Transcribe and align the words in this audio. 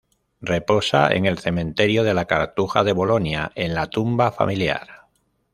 Reposa 0.41 1.13
en 1.13 1.27
el 1.27 1.37
Cementerio 1.37 2.03
de 2.03 2.15
la 2.15 2.25
Cartuja 2.25 2.83
de 2.83 2.91
Bolonia, 2.91 3.51
en 3.53 3.75
la 3.75 3.85
tumba 3.85 4.31
familiar. 4.31 5.05